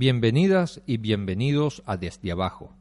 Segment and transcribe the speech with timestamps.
[0.00, 2.72] Bienvenidas y bienvenidos a Desde Abajo,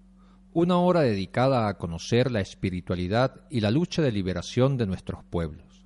[0.54, 5.84] una hora dedicada a conocer la espiritualidad y la lucha de liberación de nuestros pueblos.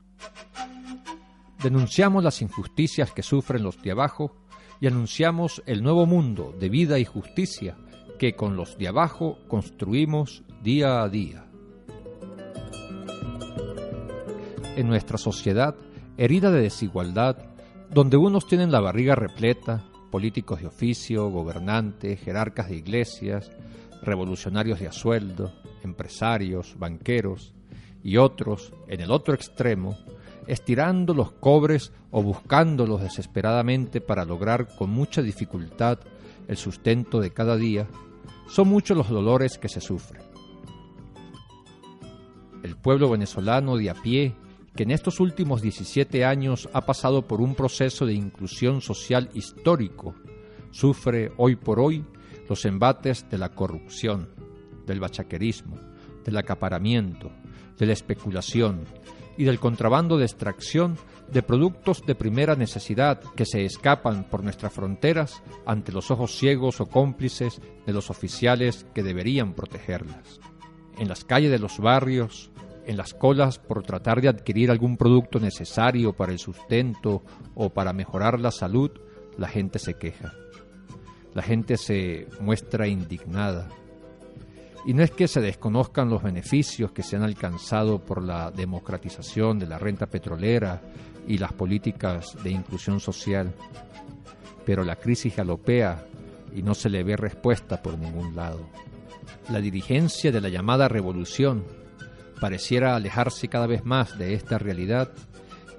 [1.64, 4.36] Denunciamos las injusticias que sufren los de abajo
[4.82, 7.78] y anunciamos el nuevo mundo de vida y justicia
[8.20, 11.46] que con los de abajo construimos día a día.
[14.76, 15.78] En nuestra sociedad,
[16.18, 17.38] herida de desigualdad,
[17.90, 23.52] donde unos tienen la barriga repleta, políticos de oficio, gobernantes, jerarcas de iglesias,
[24.04, 25.52] revolucionarios de a sueldo,
[25.84, 27.54] empresarios, banqueros,
[28.04, 29.98] y otros, en el otro extremo,
[30.48, 36.00] estirando los cobres o buscándolos desesperadamente para lograr con mucha dificultad
[36.48, 37.88] el sustento de cada día,
[38.48, 40.24] son muchos los dolores que se sufren.
[42.64, 44.36] El pueblo venezolano de a pie
[44.76, 50.16] que en estos últimos 17 años ha pasado por un proceso de inclusión social histórico,
[50.72, 52.06] sufre hoy por hoy
[52.48, 54.30] los embates de la corrupción,
[54.86, 55.78] del bachaquerismo,
[56.24, 57.32] del acaparamiento,
[57.78, 58.86] de la especulación
[59.38, 60.98] y del contrabando de extracción
[61.32, 66.81] de productos de primera necesidad que se escapan por nuestras fronteras ante los ojos ciegos
[66.81, 70.39] o cómplices de los oficiales que deberían protegerlas.
[70.97, 72.50] En las calles de los barrios,
[72.85, 77.23] en las colas por tratar de adquirir algún producto necesario para el sustento
[77.55, 78.91] o para mejorar la salud,
[79.38, 80.33] la gente se queja.
[81.33, 83.69] La gente se muestra indignada.
[84.85, 89.59] Y no es que se desconozcan los beneficios que se han alcanzado por la democratización
[89.59, 90.81] de la renta petrolera
[91.27, 93.53] y las políticas de inclusión social,
[94.66, 96.03] pero la crisis galopea
[96.55, 98.67] y no se le ve respuesta por ningún lado.
[99.49, 101.63] La dirigencia de la llamada revolución
[102.42, 105.11] pareciera alejarse cada vez más de esta realidad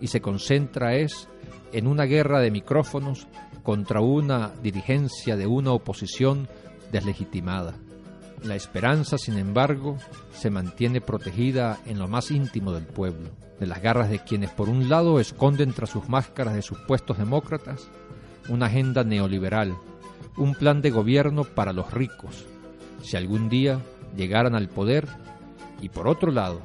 [0.00, 1.28] y se concentra es
[1.72, 3.26] en una guerra de micrófonos
[3.64, 6.48] contra una dirigencia de una oposición
[6.92, 7.74] deslegitimada.
[8.44, 9.96] La esperanza, sin embargo,
[10.32, 14.68] se mantiene protegida en lo más íntimo del pueblo, de las garras de quienes por
[14.68, 17.88] un lado esconden tras sus máscaras de supuestos demócratas
[18.48, 19.76] una agenda neoliberal,
[20.36, 22.46] un plan de gobierno para los ricos,
[23.02, 23.80] si algún día
[24.16, 25.08] llegaran al poder
[25.82, 26.60] y por otro lado,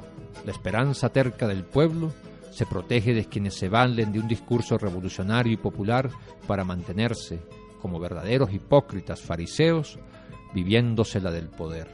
[0.46, 2.12] la esperanza terca del pueblo
[2.52, 6.08] se protege de quienes se valen de un discurso revolucionario y popular
[6.46, 7.40] para mantenerse,
[7.82, 9.98] como verdaderos hipócritas fariseos,
[10.54, 11.88] viviéndosela del poder.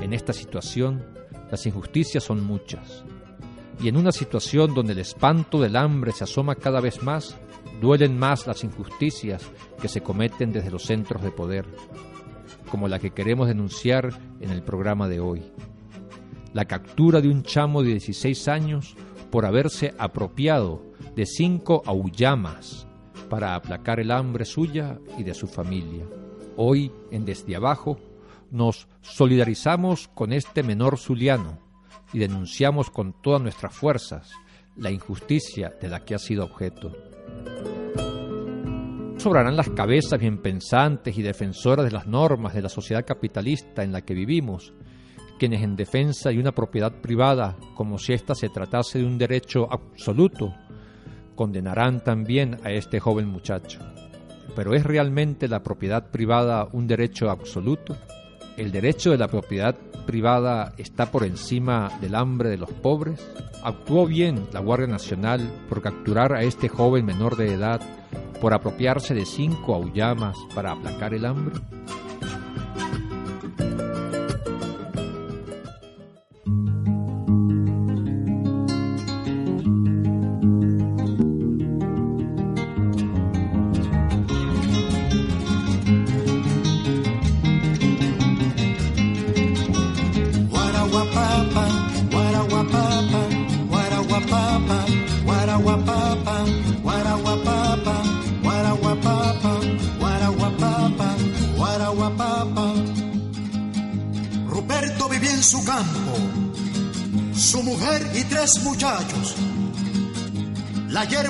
[0.00, 1.04] En esta situación,
[1.50, 3.04] las injusticias son muchas,
[3.80, 7.36] y en una situación donde el espanto del hambre se asoma cada vez más,
[7.80, 11.66] duelen más las injusticias que se cometen desde los centros de poder,
[12.70, 14.10] como la que queremos denunciar
[14.40, 15.42] en el programa de hoy.
[16.52, 18.96] La captura de un chamo de 16 años
[19.30, 20.82] por haberse apropiado
[21.14, 22.86] de cinco aullamas
[23.28, 26.04] para aplacar el hambre suya y de su familia.
[26.56, 27.98] Hoy, en Desde Abajo,
[28.50, 31.58] nos solidarizamos con este menor zuliano
[32.12, 34.30] y denunciamos con todas nuestras fuerzas
[34.76, 36.92] la injusticia de la que ha sido objeto
[39.26, 43.90] sobrarán las cabezas bien pensantes y defensoras de las normas de la sociedad capitalista en
[43.90, 44.72] la que vivimos,
[45.36, 49.66] quienes en defensa de una propiedad privada, como si ésta se tratase de un derecho
[49.68, 50.54] absoluto,
[51.34, 53.80] condenarán también a este joven muchacho.
[54.54, 57.96] Pero ¿es realmente la propiedad privada un derecho absoluto?
[58.56, 59.74] ¿El derecho de la propiedad
[60.06, 63.28] privada está por encima del hambre de los pobres?
[63.64, 67.80] ¿Actuó bien la Guardia Nacional por capturar a este joven menor de edad
[68.46, 71.56] por apropiarse de cinco aullamas para aplacar el hambre?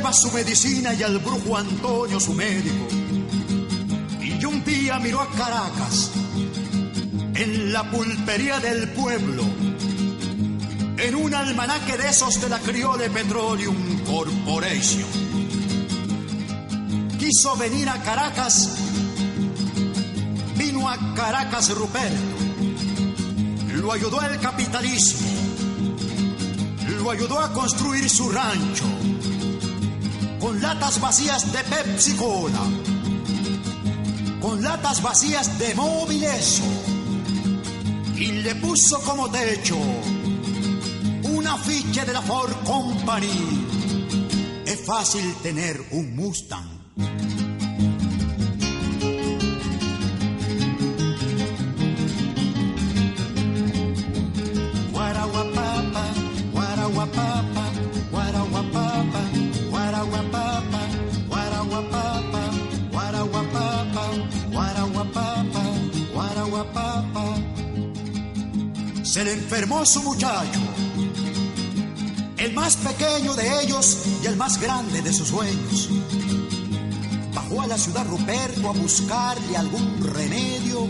[0.06, 2.86] Hierba su medicina y al brujo Antonio su médico.
[4.20, 6.12] Y un día miró a Caracas,
[7.34, 9.42] en la pulpería del pueblo,
[10.98, 15.08] en un almanaque de esos de la Criole Petroleum Corporation.
[17.18, 18.76] Quiso venir a Caracas,
[20.56, 22.36] vino a Caracas Ruperto,
[23.74, 25.36] lo ayudó el capitalismo
[27.10, 28.84] ayudó a construir su rancho
[30.46, 32.62] con latas vacías de Pepsi Cola
[34.40, 36.62] con latas vacías de móvil eso
[38.14, 39.76] y le puso como techo
[41.24, 43.64] un afiche de la Ford Company.
[44.64, 46.76] Es fácil tener un Mustang.
[69.06, 70.60] Se le enfermó su muchacho,
[72.36, 75.88] el más pequeño de ellos y el más grande de sus sueños.
[77.32, 80.88] Bajó a la ciudad Ruperto a buscarle algún remedio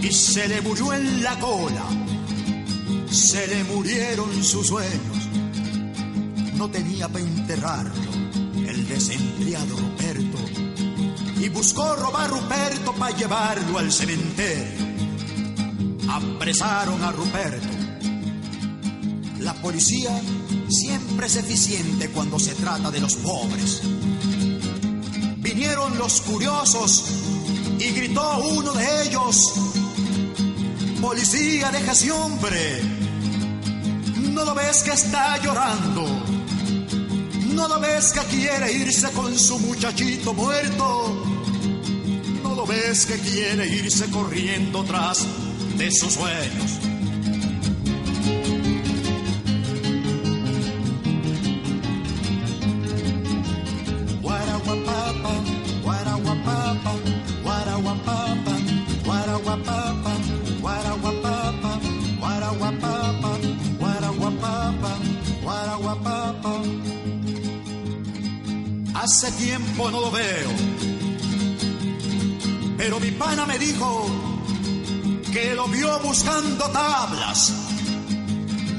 [0.00, 1.84] y se le murió en la cola.
[3.10, 5.28] Se le murieron sus sueños.
[6.54, 8.10] No tenía para enterrarlo
[8.66, 10.38] el desempleado Ruperto.
[11.38, 14.91] Y buscó robar Ruperto para llevarlo al cementerio.
[16.08, 17.68] Apresaron a Ruperto.
[19.40, 20.10] La policía
[20.68, 23.82] siempre es eficiente cuando se trata de los pobres.
[25.38, 27.04] Vinieron los curiosos
[27.78, 29.54] y gritó uno de ellos,
[31.00, 32.80] Policía, deja ese hombre.
[34.30, 36.06] ¿No lo ves que está llorando?
[37.48, 41.24] ¿No lo ves que quiere irse con su muchachito muerto?
[42.44, 45.26] ¿No lo ves que quiere irse corriendo tras
[45.78, 46.80] de sus sueños?
[54.22, 55.32] Guaraguapapa,
[55.82, 56.92] guaraguapapa,
[57.42, 58.54] guaraguapapa,
[59.04, 60.12] guaraguapapa,
[60.60, 61.72] guaraguapapa,
[62.20, 63.30] guaraguapapa,
[63.78, 64.92] guaraguapapa,
[65.42, 66.52] guaraguapapa.
[68.94, 70.50] Hace tiempo no lo veo,
[72.78, 74.31] pero mi pana me dijo
[75.32, 77.52] que lo vio buscando tablas,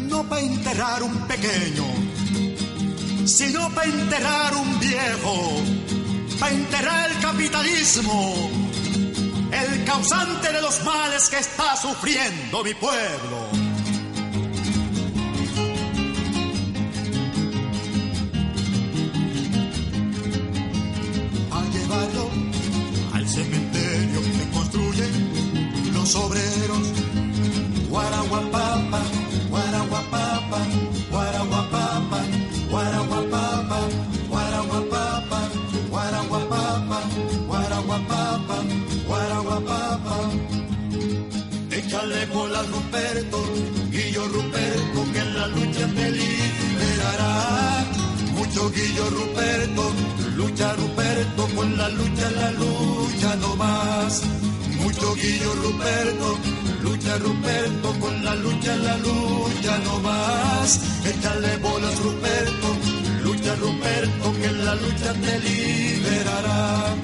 [0.09, 2.03] no para enterrar un pequeño
[3.25, 5.63] sino para enterrar un viejo,
[6.39, 8.51] para enterrar el capitalismo,
[9.51, 13.42] el causante de los males que está sufriendo mi pueblo.
[48.93, 49.91] Guillo Ruperto,
[50.35, 54.21] lucha Ruperto, con la lucha, la lucha no más.
[54.77, 56.37] Mucho Guillo Ruperto,
[56.83, 60.79] lucha Ruperto, con la lucha, la lucha no más.
[61.05, 62.67] Échale bolas Ruperto,
[63.23, 66.95] lucha Ruperto, que la lucha te liberará.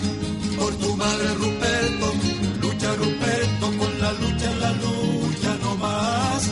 [0.59, 2.13] Por tu madre Ruperto,
[2.62, 6.44] lucha Ruperto, con la lucha, la lucha no más.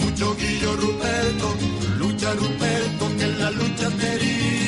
[0.00, 1.54] Mucho Guillo Ruperto,
[1.98, 4.67] lucha Ruperto, que la lucha te liberará.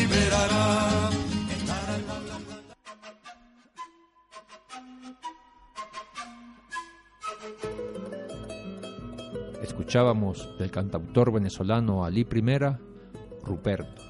[9.90, 12.78] Escuchábamos del cantautor venezolano Ali Primera,
[13.42, 14.00] Ruperto.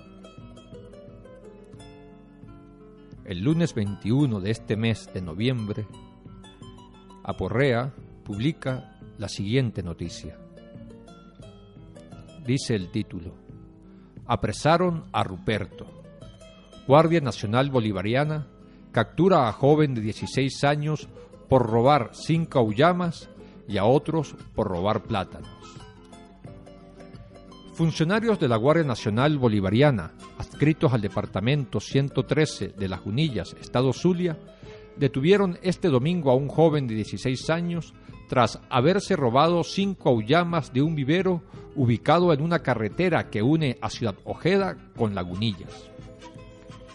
[3.25, 5.87] El lunes 21 de este mes de noviembre,
[7.25, 7.95] Aporrea
[8.25, 10.37] publica la siguiente noticia.
[12.45, 13.33] Dice el título,
[14.27, 15.87] Apresaron a Ruperto.
[16.87, 18.49] Guardia Nacional Bolivariana
[18.93, 21.09] captura a joven de 16 años
[21.49, 23.31] por robar cinco aullamas
[23.71, 25.49] y a otros por robar plátanos.
[27.75, 34.39] Funcionarios de la Guardia Nacional Bolivariana, adscritos al Departamento 113 de Las Junillas, Estado Zulia,
[34.97, 37.95] detuvieron este domingo a un joven de 16 años
[38.29, 41.43] tras haberse robado cinco aullamas de un vivero
[41.75, 45.91] ubicado en una carretera que une a Ciudad Ojeda con Lagunillas.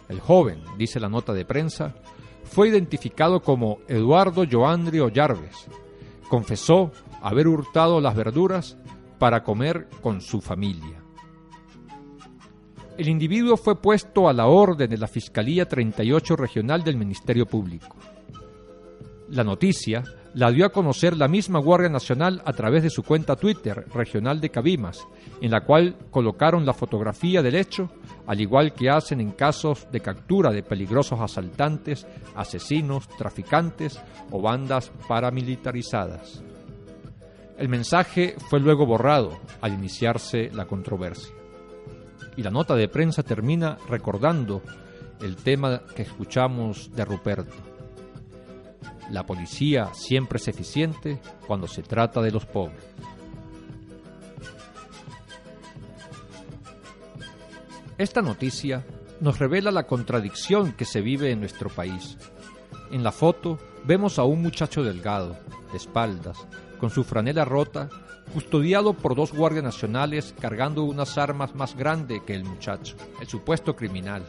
[0.07, 1.95] El joven, dice la nota de prensa,
[2.43, 5.67] fue identificado como Eduardo Joandri Ollarves.
[6.29, 6.91] Confesó
[7.21, 8.77] haber hurtado las verduras
[9.19, 11.01] para comer con su familia.
[12.97, 17.97] El individuo fue puesto a la orden de la Fiscalía 38 Regional del Ministerio Público.
[19.29, 20.03] La noticia
[20.35, 24.41] la dio a conocer la misma Guardia Nacional a través de su cuenta Twitter regional
[24.41, 25.07] de Cabimas,
[25.39, 27.89] en la cual colocaron la fotografía del hecho,
[28.27, 33.97] al igual que hacen en casos de captura de peligrosos asaltantes, asesinos, traficantes
[34.29, 36.43] o bandas paramilitarizadas.
[37.57, 41.33] El mensaje fue luego borrado al iniciarse la controversia.
[42.35, 44.61] Y la nota de prensa termina recordando
[45.21, 47.74] el tema que escuchamos de Ruperto.
[49.11, 52.83] La policía siempre es eficiente cuando se trata de los pobres.
[57.97, 58.85] Esta noticia
[59.21, 62.17] nos revela la contradicción que se vive en nuestro país.
[62.91, 65.37] En la foto vemos a un muchacho delgado,
[65.71, 66.37] de espaldas,
[66.79, 67.89] con su franela rota,
[68.33, 73.75] custodiado por dos guardias nacionales cargando unas armas más grandes que el muchacho, el supuesto
[73.75, 74.25] criminal.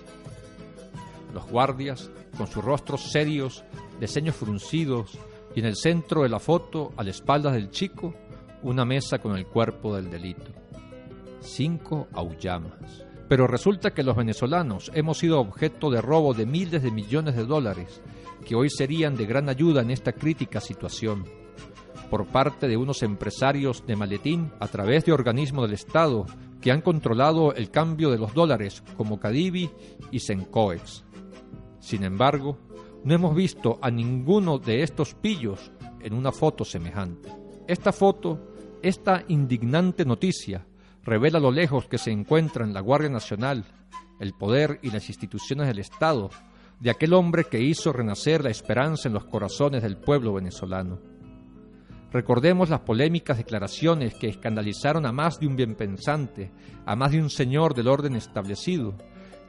[1.37, 3.63] Los guardias, con sus rostros serios,
[4.01, 5.19] de ceños fruncidos,
[5.55, 8.15] y en el centro de la foto, a la espalda del chico,
[8.63, 10.51] una mesa con el cuerpo del delito.
[11.41, 13.05] Cinco aullamas.
[13.29, 17.45] Pero resulta que los venezolanos hemos sido objeto de robo de miles de millones de
[17.45, 18.01] dólares,
[18.47, 21.27] que hoy serían de gran ayuda en esta crítica situación,
[22.09, 26.25] por parte de unos empresarios de maletín a través de organismos del Estado
[26.63, 29.71] que han controlado el cambio de los dólares como Cadivi
[30.11, 31.06] y Sencoex.
[31.87, 32.59] Sin embargo,
[33.05, 37.31] no hemos visto a ninguno de estos pillos en una foto semejante.
[37.69, 40.67] Esta foto, esta indignante noticia,
[41.05, 43.65] revela lo lejos que se encuentran la Guardia Nacional,
[44.19, 46.31] el poder y las instituciones del Estado
[46.81, 50.99] de aquel hombre que hizo renacer la esperanza en los corazones del pueblo venezolano.
[52.11, 56.51] Recordemos las polémicas declaraciones que escandalizaron a más de un bienpensante,
[56.85, 58.97] a más de un señor del orden establecido,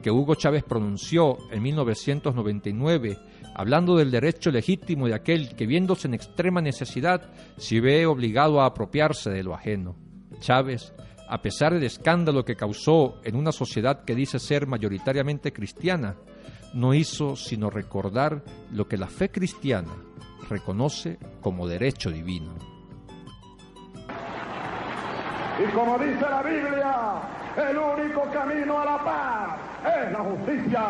[0.02, 3.18] que Hugo Chávez pronunció en 1999,
[3.54, 8.66] hablando del derecho legítimo de aquel que viéndose en extrema necesidad se ve obligado a
[8.66, 9.96] apropiarse de lo ajeno.
[10.40, 10.92] Chávez,
[11.28, 16.16] a pesar del escándalo que causó en una sociedad que dice ser mayoritariamente cristiana,
[16.74, 19.92] no hizo sino recordar lo que la fe cristiana
[20.48, 22.54] reconoce como derecho divino.
[25.58, 30.84] Y como dice la Biblia, el único camino a la paz es la justicia.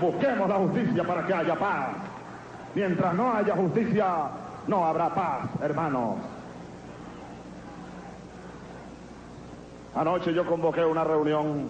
[0.00, 1.88] Busquemos la justicia para que haya paz.
[2.74, 4.06] Mientras no haya justicia,
[4.66, 6.16] no habrá paz, hermanos.
[9.94, 11.68] Anoche yo convoqué una reunión,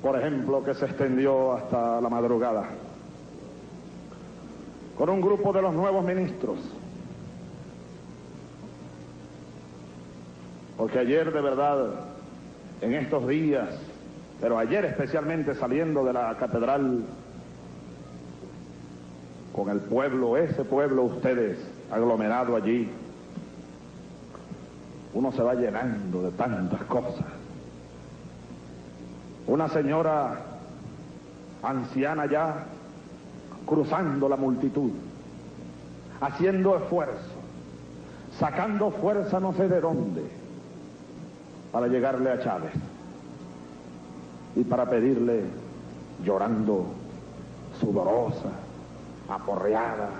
[0.00, 2.66] por ejemplo, que se extendió hasta la madrugada,
[4.96, 6.58] con un grupo de los nuevos ministros.
[10.76, 11.88] Porque ayer de verdad,
[12.80, 13.70] en estos días,
[14.40, 17.04] pero ayer especialmente saliendo de la catedral
[19.52, 21.58] con el pueblo, ese pueblo ustedes,
[21.90, 22.90] aglomerado allí,
[25.12, 27.26] uno se va llenando de tantas cosas.
[29.46, 30.40] Una señora
[31.62, 32.64] anciana ya
[33.66, 34.92] cruzando la multitud,
[36.20, 37.34] haciendo esfuerzo,
[38.38, 40.22] sacando fuerza no sé de dónde
[41.72, 42.72] para llegarle a Chávez
[44.56, 45.44] y para pedirle,
[46.24, 46.86] llorando,
[47.80, 48.50] sudorosa,
[49.28, 50.10] aporreada,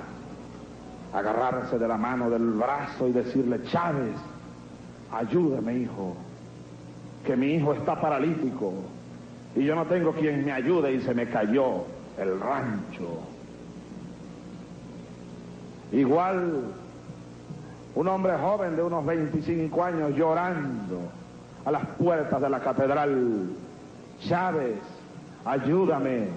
[1.13, 4.15] agarrarse de la mano del brazo y decirle, Chávez,
[5.13, 6.15] ayúdame hijo,
[7.25, 8.73] que mi hijo está paralítico
[9.57, 11.85] y yo no tengo quien me ayude y se me cayó
[12.19, 13.21] el rancho.
[15.93, 16.63] Igual
[17.97, 21.01] un hombre joven de unos 25 años llorando
[21.65, 23.49] a las puertas de la catedral
[24.21, 24.79] Chávez,
[25.45, 26.29] ayúdame,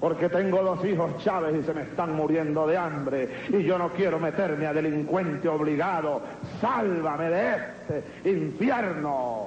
[0.00, 3.90] porque tengo dos hijos Chávez y se me están muriendo de hambre y yo no
[3.90, 6.20] quiero meterme a delincuente obligado.
[6.60, 9.46] Sálvame de este infierno.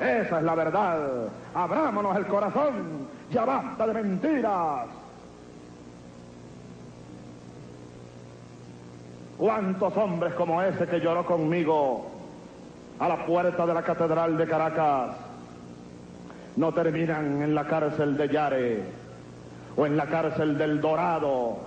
[0.00, 1.28] Esa es la verdad.
[1.54, 3.08] Abrámonos el corazón.
[3.30, 4.86] Ya basta de mentiras.
[9.38, 12.15] ¿Cuántos hombres como ese que lloró conmigo
[12.98, 15.16] a la puerta de la Catedral de Caracas
[16.56, 18.82] no terminan en la cárcel de Yare
[19.76, 21.58] o en la cárcel del Dorado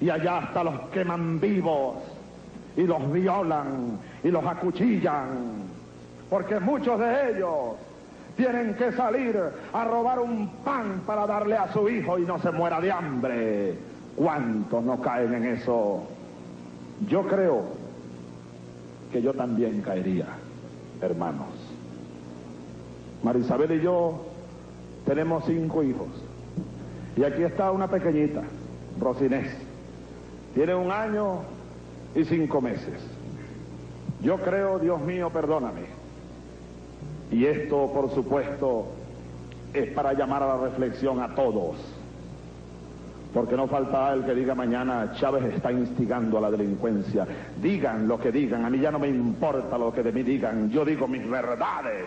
[0.00, 1.96] y allá hasta los queman vivos
[2.76, 5.64] y los violan y los acuchillan
[6.28, 7.74] porque muchos de ellos
[8.36, 9.36] tienen que salir
[9.72, 13.74] a robar un pan para darle a su hijo y no se muera de hambre.
[14.14, 16.04] ¿Cuántos no caen en eso?
[17.08, 17.64] Yo creo
[19.12, 20.26] que yo también caería
[21.00, 21.48] hermanos.
[23.22, 24.26] Marisabel y yo
[25.06, 26.08] tenemos cinco hijos.
[27.16, 28.42] Y aquí está una pequeñita,
[28.98, 29.48] Rosinés.
[30.54, 31.40] Tiene un año
[32.14, 32.94] y cinco meses.
[34.22, 35.82] Yo creo, Dios mío, perdóname.
[37.30, 38.86] Y esto, por supuesto,
[39.72, 41.76] es para llamar a la reflexión a todos.
[43.32, 47.26] Porque no falta el que diga mañana, Chávez está instigando a la delincuencia.
[47.62, 50.68] Digan lo que digan, a mí ya no me importa lo que de mí digan,
[50.70, 52.06] yo digo mis verdades.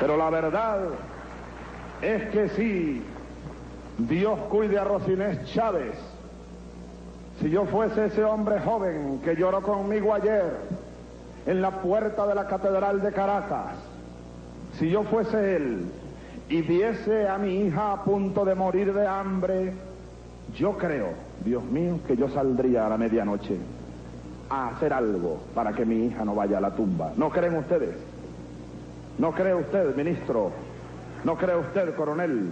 [0.00, 0.80] Pero la verdad
[2.02, 3.02] es que si
[3.98, 5.94] Dios cuide a Rosinés Chávez,
[7.40, 10.56] si yo fuese ese hombre joven que lloró conmigo ayer
[11.46, 13.76] en la puerta de la Catedral de Caracas,
[14.80, 15.84] si yo fuese él
[16.48, 19.74] y viese a mi hija a punto de morir de hambre,
[20.56, 21.10] yo creo,
[21.44, 23.58] Dios mío, que yo saldría a la medianoche
[24.48, 27.12] a hacer algo para que mi hija no vaya a la tumba.
[27.16, 27.94] ¿No creen ustedes?
[29.18, 30.50] ¿No cree usted, ministro?
[31.24, 32.50] ¿No cree usted, coronel?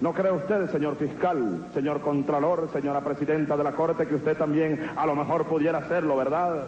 [0.00, 4.88] ¿No cree usted, señor fiscal, señor contralor, señora presidenta de la Corte, que usted también
[4.94, 6.66] a lo mejor pudiera hacerlo, verdad?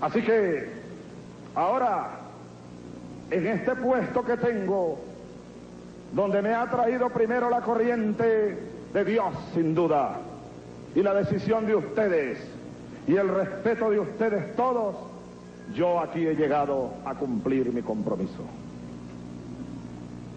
[0.00, 0.70] Así que,
[1.54, 2.19] ahora,
[3.30, 4.98] en este puesto que tengo,
[6.12, 8.58] donde me ha traído primero la corriente
[8.92, 10.18] de Dios, sin duda,
[10.94, 12.38] y la decisión de ustedes,
[13.06, 14.96] y el respeto de ustedes todos,
[15.74, 18.44] yo aquí he llegado a cumplir mi compromiso.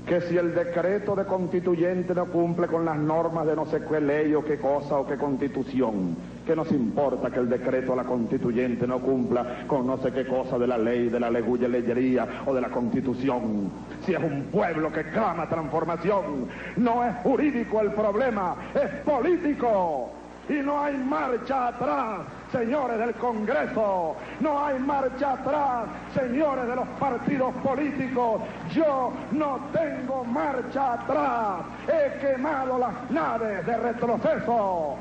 [0.08, 4.02] Que si el decreto de constituyente no cumple con las normas de no sé qué
[4.02, 8.04] ley o qué cosa o qué constitución, que nos importa que el decreto de la
[8.04, 12.54] constituyente no cumpla con no sé qué cosa de la ley, de la leyería o
[12.54, 13.72] de la constitución.
[14.06, 16.48] Si es un pueblo que clama transformación,
[16.78, 20.12] no es jurídico el problema, es político
[20.50, 22.22] y no hay marcha atrás,
[22.52, 28.42] señores del Congreso, no hay marcha atrás, señores de los partidos políticos.
[28.74, 34.98] Yo no tengo marcha atrás, he quemado las naves de retroceso.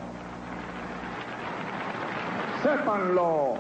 [2.63, 3.55] Sépanlo.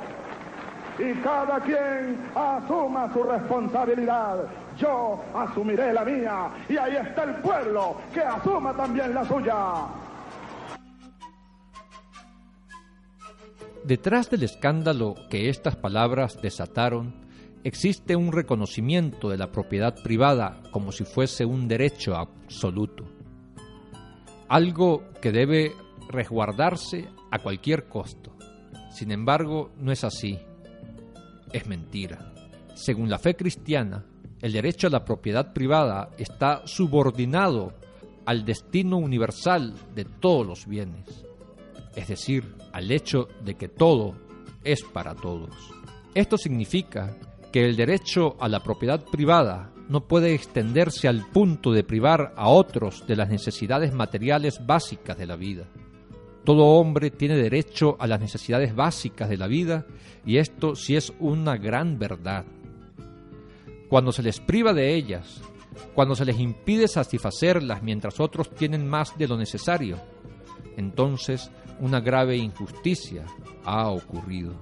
[0.99, 4.44] Y cada quien asuma su responsabilidad.
[4.78, 6.50] Yo asumiré la mía.
[6.68, 10.03] Y ahí está el pueblo que asuma también la suya.
[13.85, 17.14] Detrás del escándalo que estas palabras desataron,
[17.64, 23.05] existe un reconocimiento de la propiedad privada como si fuese un derecho absoluto.
[24.48, 25.72] Algo que debe
[26.09, 28.32] resguardarse a cualquier costo.
[28.92, 30.38] Sin embargo, no es así.
[31.52, 32.33] Es mentira.
[32.74, 34.05] Según la fe cristiana,
[34.40, 37.74] el derecho a la propiedad privada está subordinado
[38.24, 41.24] al destino universal de todos los bienes
[41.94, 44.14] es decir, al hecho de que todo
[44.64, 45.50] es para todos.
[46.14, 47.16] Esto significa
[47.52, 52.48] que el derecho a la propiedad privada no puede extenderse al punto de privar a
[52.48, 55.64] otros de las necesidades materiales básicas de la vida.
[56.44, 59.87] Todo hombre tiene derecho a las necesidades básicas de la vida
[60.26, 62.44] y esto sí es una gran verdad.
[63.88, 65.40] Cuando se les priva de ellas,
[65.94, 69.98] cuando se les impide satisfacerlas mientras otros tienen más de lo necesario,
[70.76, 71.50] entonces
[71.81, 73.24] una grave injusticia
[73.64, 74.55] ha ocurrido.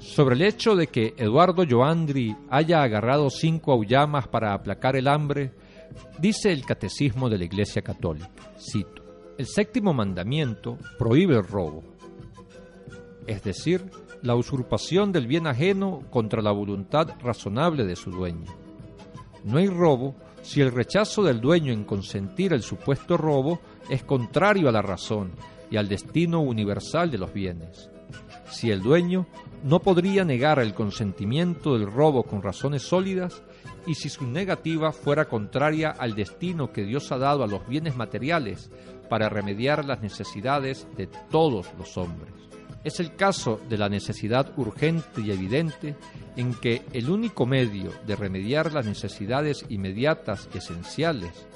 [0.00, 5.52] Sobre el hecho de que Eduardo Joandri haya agarrado cinco aullamas para aplacar el hambre,
[6.18, 9.07] dice el Catecismo de la Iglesia Católica, cito,
[9.38, 11.84] el séptimo mandamiento prohíbe el robo,
[13.26, 13.88] es decir,
[14.20, 18.52] la usurpación del bien ajeno contra la voluntad razonable de su dueño.
[19.44, 24.68] No hay robo si el rechazo del dueño en consentir el supuesto robo es contrario
[24.68, 25.30] a la razón
[25.70, 27.90] y al destino universal de los bienes.
[28.50, 29.26] Si el dueño
[29.62, 33.42] no podría negar el consentimiento del robo con razones sólidas
[33.86, 37.96] y si su negativa fuera contraria al destino que Dios ha dado a los bienes
[37.96, 38.70] materiales
[39.08, 42.32] para remediar las necesidades de todos los hombres.
[42.84, 45.96] Es el caso de la necesidad urgente y evidente
[46.36, 51.46] en que el único medio de remediar las necesidades inmediatas y esenciales,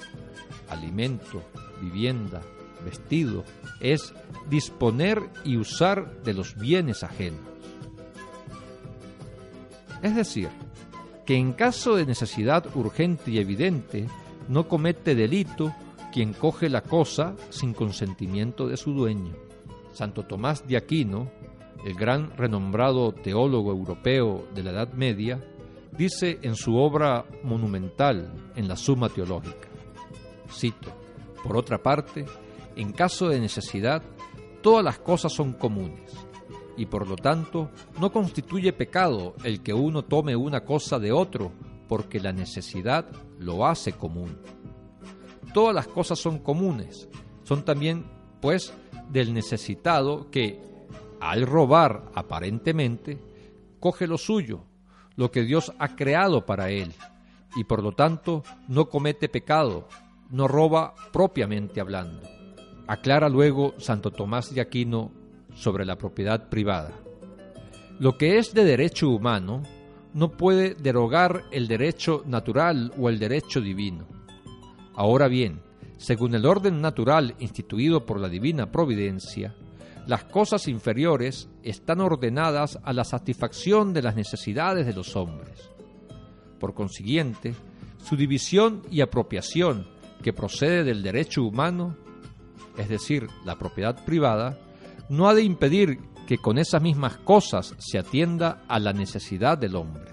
[0.68, 1.42] alimento,
[1.80, 2.40] vivienda,
[2.84, 3.44] vestido,
[3.80, 4.12] es
[4.50, 7.40] disponer y usar de los bienes ajenos.
[10.02, 10.48] Es decir,
[11.24, 14.08] que en caso de necesidad urgente y evidente,
[14.48, 15.72] no comete delito
[16.12, 19.32] quien coge la cosa sin consentimiento de su dueño.
[19.92, 21.30] Santo Tomás de Aquino,
[21.84, 25.42] el gran renombrado teólogo europeo de la Edad Media,
[25.96, 29.68] dice en su obra monumental en la Suma Teológica,
[30.50, 30.90] cito,
[31.42, 32.24] por otra parte,
[32.76, 34.02] en caso de necesidad,
[34.62, 36.12] todas las cosas son comunes,
[36.76, 37.70] y por lo tanto
[38.00, 41.52] no constituye pecado el que uno tome una cosa de otro
[41.88, 43.06] porque la necesidad
[43.38, 44.38] lo hace común.
[45.52, 47.08] Todas las cosas son comunes,
[47.44, 48.04] son también,
[48.40, 48.72] pues,
[49.10, 50.60] del necesitado que,
[51.20, 53.18] al robar aparentemente,
[53.78, 54.64] coge lo suyo,
[55.16, 56.92] lo que Dios ha creado para él,
[57.56, 59.88] y por lo tanto no comete pecado,
[60.30, 62.22] no roba propiamente hablando.
[62.86, 65.12] Aclara luego Santo Tomás de Aquino
[65.54, 66.92] sobre la propiedad privada.
[67.98, 69.62] Lo que es de derecho humano
[70.14, 74.06] no puede derogar el derecho natural o el derecho divino.
[74.94, 75.60] Ahora bien,
[75.96, 79.54] según el orden natural instituido por la divina providencia,
[80.06, 85.70] las cosas inferiores están ordenadas a la satisfacción de las necesidades de los hombres.
[86.58, 87.54] Por consiguiente,
[88.02, 89.86] su división y apropiación,
[90.22, 91.96] que procede del derecho humano,
[92.76, 94.58] es decir, la propiedad privada,
[95.08, 99.76] no ha de impedir que con esas mismas cosas se atienda a la necesidad del
[99.76, 100.10] hombre.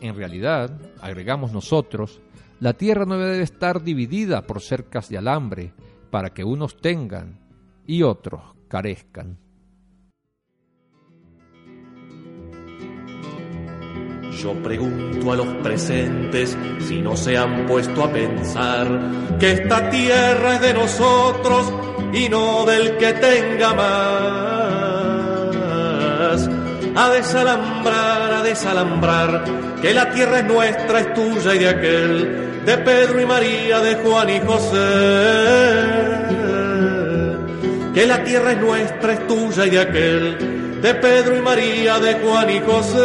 [0.00, 2.20] En realidad, agregamos nosotros,
[2.60, 5.72] la tierra no debe estar dividida por cercas de alambre
[6.10, 7.38] para que unos tengan
[7.86, 9.38] y otros carezcan.
[14.42, 20.54] Yo pregunto a los presentes si no se han puesto a pensar que esta tierra
[20.54, 21.72] es de nosotros
[22.12, 24.57] y no del que tenga más.
[27.00, 29.44] A desalambrar, a desalambrar,
[29.80, 33.94] que la tierra es nuestra, es tuya y de aquel, de Pedro y María, de
[34.02, 34.76] Juan y José.
[37.94, 42.14] Que la tierra es nuestra, es tuya y de aquel, de Pedro y María, de
[42.14, 42.98] Juan y José.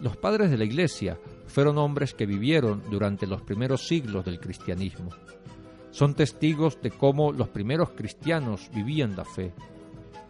[0.00, 1.16] Los padres de la Iglesia
[1.52, 5.10] fueron hombres que vivieron durante los primeros siglos del cristianismo.
[5.90, 9.52] Son testigos de cómo los primeros cristianos vivían la fe.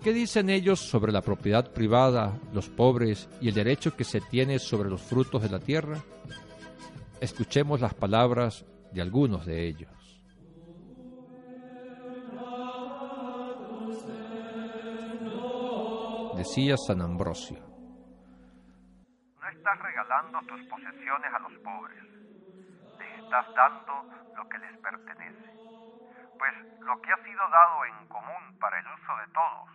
[0.03, 4.59] ¿Qué dicen ellos sobre la propiedad privada, los pobres y el derecho que se tiene
[4.59, 6.03] sobre los frutos de la tierra?
[7.21, 9.91] Escuchemos las palabras de algunos de ellos.
[16.37, 17.72] Decía San Ambrosio
[19.62, 22.03] estás regalando tus posesiones a los pobres,
[22.98, 25.55] te estás dando lo que les pertenece.
[26.37, 29.70] Pues lo que ha sido dado en común para el uso de todos,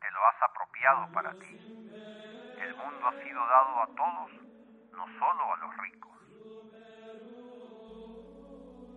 [0.00, 1.52] te lo has apropiado para ti.
[1.52, 4.32] El mundo ha sido dado a todos,
[4.96, 6.16] no solo a los ricos.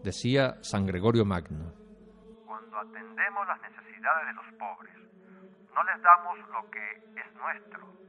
[0.06, 1.74] Decía San Gregorio Magno.
[2.46, 4.96] Cuando atendemos las necesidades de los pobres,
[5.76, 8.03] no les damos lo que es nuestro,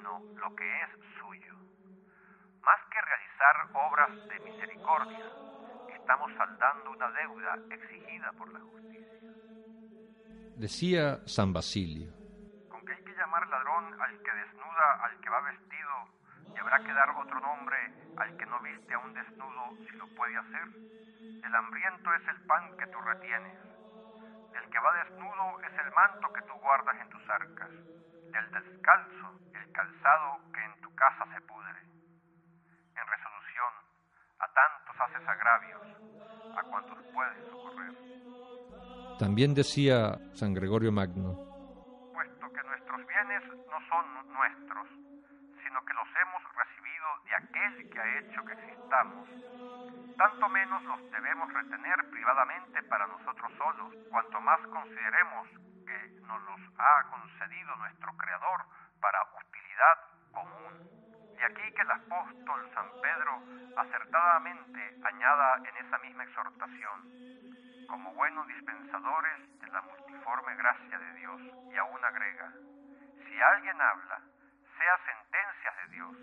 [0.00, 1.54] sino lo que es suyo.
[2.62, 5.26] Más que realizar obras de misericordia,
[5.94, 9.30] estamos saldando una deuda exigida por la justicia.
[10.56, 12.12] Decía San Basilio.
[12.68, 16.78] Con que hay que llamar ladrón al que desnuda al que va vestido y habrá
[16.80, 17.76] que dar otro nombre
[18.16, 20.68] al que no viste a un desnudo si lo puede hacer.
[21.44, 23.58] El hambriento es el pan que tú retienes.
[24.54, 27.70] El que va desnudo es el manto que tú guardas en tus arcas
[28.32, 31.80] del descalzo el calzado que en tu casa se pudre.
[32.96, 33.72] En resolución,
[34.38, 35.82] a tantos haces agravios,
[36.56, 37.94] a cuantos puedes socorrer.
[39.18, 41.34] También decía San Gregorio Magno,
[42.14, 44.86] puesto que nuestros bienes no son nuestros,
[45.62, 49.28] sino que los hemos recibido de aquel que ha hecho que existamos,
[50.16, 55.48] tanto menos los debemos retener privadamente para nosotros solos, cuanto más consideremos
[55.90, 58.64] que nos los ha concedido nuestro Creador
[59.00, 59.96] para utilidad
[60.32, 60.72] común.
[61.36, 63.42] De aquí que el apóstol San Pedro
[63.76, 71.40] acertadamente añada en esa misma exhortación, como buenos dispensadores de la multiforme gracia de Dios,
[71.72, 72.52] y aún agrega,
[73.26, 74.20] si alguien habla,
[74.78, 76.16] sea sentencias de Dios,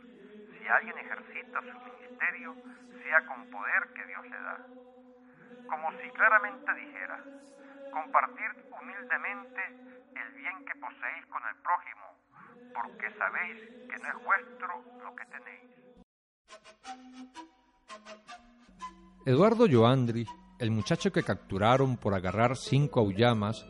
[0.57, 2.55] si alguien ejercita su ministerio,
[3.03, 4.57] sea con poder que Dios le da.
[5.67, 7.19] Como si claramente dijera,
[8.03, 9.61] compartir humildemente
[10.15, 12.05] el bien que poseéis con el prójimo,
[12.73, 13.57] porque sabéis
[13.89, 14.69] que no es vuestro
[15.03, 15.71] lo que tenéis.
[19.25, 20.25] Eduardo Joandri,
[20.59, 23.65] el muchacho que capturaron por agarrar cinco aullamas,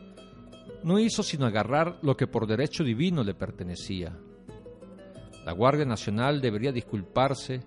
[0.84, 4.16] no hizo sino agarrar lo que por derecho divino le pertenecía.
[5.44, 7.62] La Guardia Nacional debería disculparse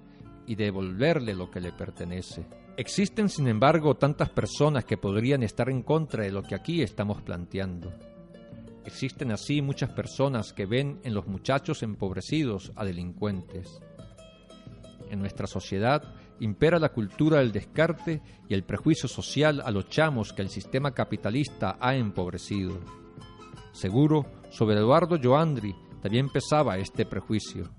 [0.45, 2.61] y devolverle lo que le pertenece.
[2.78, 7.22] Existen, sin embargo, tantas personas que podrían estar en contra de lo que aquí estamos
[7.22, 7.94] planteando.
[8.86, 13.82] Existen así muchas personas que ven en los muchachos empobrecidos a delincuentes.
[15.10, 20.34] En nuestra sociedad impera la cultura del descarte y el prejuicio social a los chamos
[20.34, 22.80] que el sistema capitalista ha empobrecido.
[23.74, 27.70] Seguro, sobre Eduardo Joandri también pesaba este prejuicio.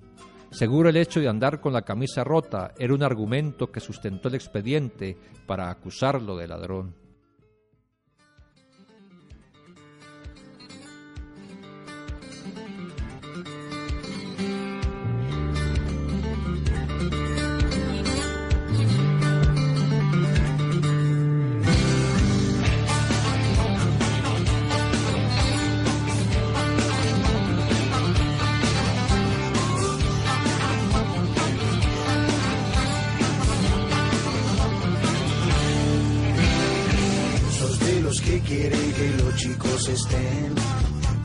[0.53, 4.35] Seguro el hecho de andar con la camisa rota era un argumento que sustentó el
[4.35, 7.02] expediente para acusarlo de ladrón.
[39.89, 40.55] Estén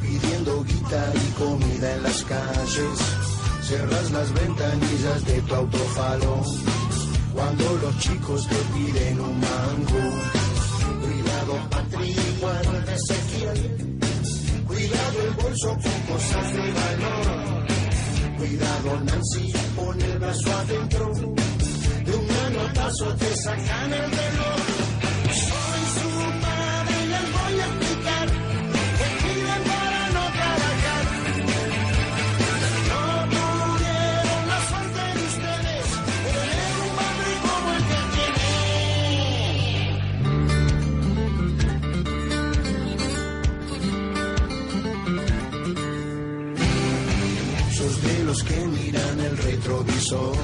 [0.01, 2.99] pidiendo guita y comida en las calles.
[3.61, 6.43] Cerras las ventanillas de tu autofalo
[7.33, 10.03] cuando los chicos te piden un mango.
[11.01, 12.17] Cuidado, Patrick,
[12.95, 13.99] Ezequiel.
[14.67, 17.67] Cuidado el bolso con cosas de valor.
[18.37, 21.13] Cuidado, Nancy, pon el brazo adentro.
[22.05, 24.96] De un manotazo te sacan el reloj.
[48.35, 50.35] Que miran el retrovisor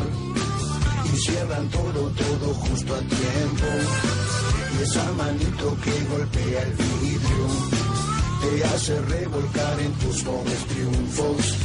[1.04, 3.66] y cierran todo, todo justo a tiempo.
[4.74, 7.46] Y esa manito que golpea el vidrio
[8.42, 11.56] te hace revolcar en tus pobres triunfos.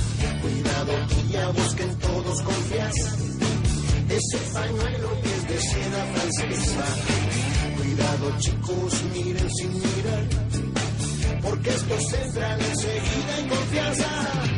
[0.43, 2.95] Cuidado, tía, busquen todos confías.
[4.09, 6.85] Ese pañuelo que es de seda francesa.
[7.77, 10.29] Cuidado, chicos, miren sin mirar.
[11.43, 14.58] Porque estos entran enseguida en confianza.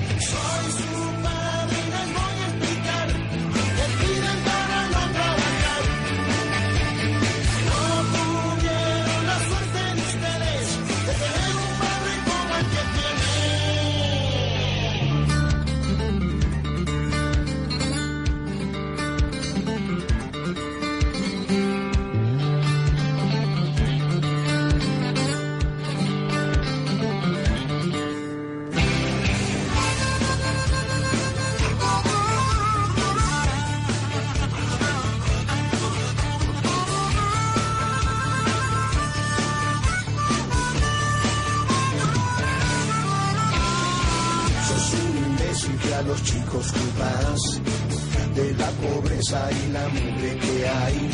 [49.32, 51.10] Y la mugre que hay.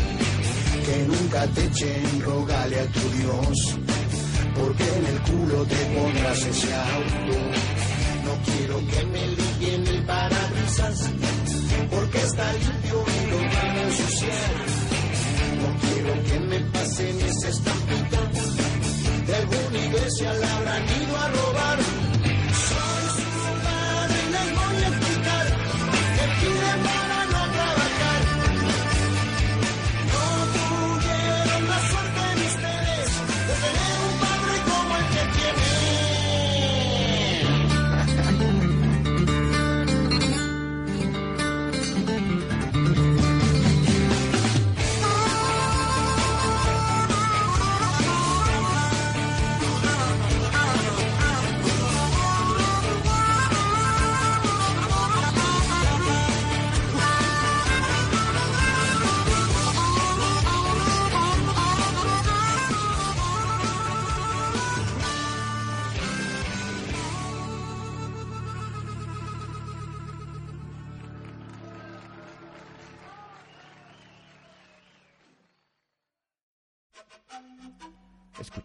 [0.87, 3.79] Que nunca te echen, rogale a tu Dios,
[4.55, 7.66] porque en el culo te pondrás ese auto.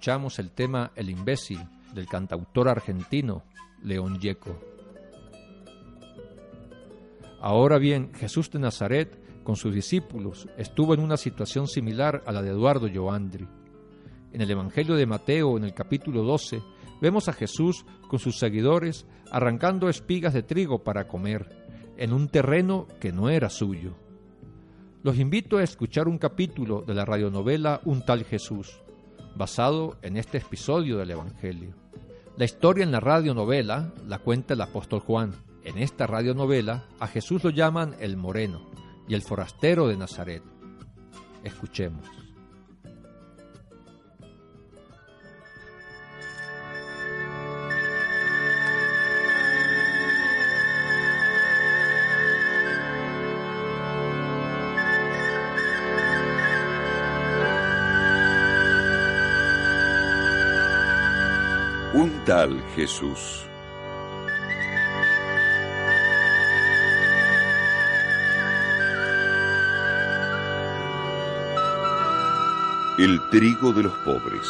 [0.02, 1.60] Escuchamos el tema El imbécil
[1.94, 3.44] del cantautor argentino
[3.84, 4.60] León Yeco.
[7.40, 12.42] Ahora bien, Jesús de Nazaret con sus discípulos estuvo en una situación similar a la
[12.42, 13.48] de Eduardo Joandri.
[14.34, 16.64] En el Evangelio de Mateo, en el capítulo 12,
[17.00, 21.48] vemos a Jesús con sus seguidores arrancando espigas de trigo para comer,
[21.98, 23.94] en un terreno que no era suyo.
[25.04, 28.82] Los invito a escuchar un capítulo de la radionovela Un tal Jesús,
[29.36, 31.76] basado en este episodio del Evangelio.
[32.38, 35.34] La historia en la radionovela la cuenta el apóstol Juan.
[35.63, 38.70] En esta radionovela a Jesús lo llaman el Moreno
[39.08, 40.44] y el forastero de Nazaret.
[41.44, 42.21] Escuchemos.
[61.93, 63.45] Un tal Jesús.
[72.97, 74.47] El trigo de los pobres.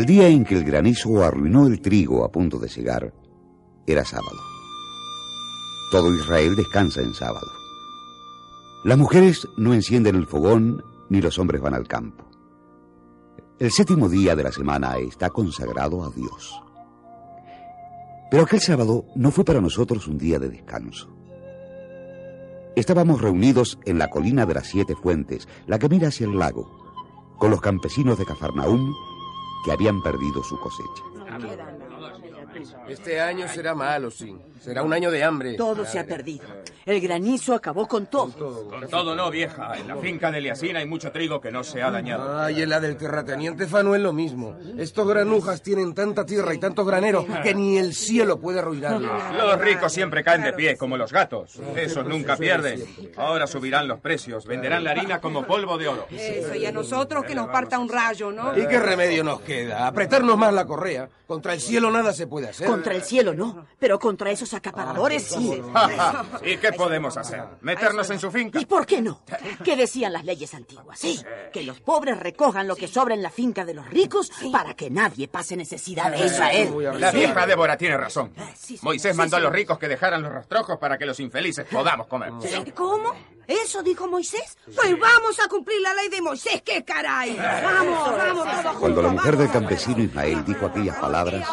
[0.00, 3.12] El día en que el granizo arruinó el trigo a punto de cegar
[3.86, 4.38] era sábado.
[5.90, 7.46] Todo Israel descansa en sábado.
[8.82, 12.24] Las mujeres no encienden el fogón ni los hombres van al campo.
[13.58, 16.62] El séptimo día de la semana está consagrado a Dios.
[18.30, 21.14] Pero aquel sábado no fue para nosotros un día de descanso.
[22.74, 27.36] Estábamos reunidos en la colina de las siete fuentes, la que mira hacia el lago,
[27.38, 28.94] con los campesinos de Cafarnaúm
[29.64, 31.04] que habían perdido su cosecha.
[32.88, 34.36] Este año será malo, sí.
[34.60, 35.54] Será un año de hambre.
[35.54, 36.44] Todo se ha perdido.
[36.84, 38.68] El granizo acabó con todo.
[38.68, 39.78] Con todo no, vieja.
[39.78, 42.38] En la finca de Liasina hay mucho trigo que no se ha dañado.
[42.38, 44.58] Ay, en la del terrateniente Fanuel lo mismo.
[44.76, 49.10] Estos granujas tienen tanta tierra y tanto granero que ni el cielo puede arruinarlos.
[49.34, 51.58] Los ricos siempre caen de pie, como los gatos.
[51.76, 52.84] Esos nunca pierden.
[53.16, 54.44] Ahora subirán los precios.
[54.44, 56.06] Venderán la harina como polvo de oro.
[56.10, 58.56] Eso, y a nosotros que nos parta un rayo, ¿no?
[58.58, 59.86] ¿Y qué remedio nos queda?
[59.86, 61.08] Apretarnos más la correa.
[61.26, 62.66] Contra el cielo nada se puede hacer.
[62.66, 65.60] Contra el cielo no, pero contra esos acaparadores sí.
[66.44, 67.42] ¿Y qué podemos hacer?
[67.60, 68.60] ¿Meternos en su finca?
[68.60, 69.20] ¿Y por qué no?
[69.64, 70.98] ¿Qué decían las leyes antiguas?
[70.98, 71.20] Sí,
[71.52, 74.90] que los pobres recojan lo que sobra en la finca de los ricos para que
[74.90, 77.00] nadie pase necesidad de Israel.
[77.00, 78.32] La vieja Débora tiene razón.
[78.82, 82.32] Moisés mandó a los ricos que dejaran los rastrojos para que los infelices podamos comer.
[82.74, 83.14] ¿Cómo?
[83.50, 84.56] ¿Eso dijo Moisés?
[84.76, 87.36] Pues vamos a cumplir la ley de Moisés, ¡qué caray!
[87.36, 91.48] Vamos, vamos, todos Cuando la juntos, mujer del campesino Ismael dijo aquellas palabras,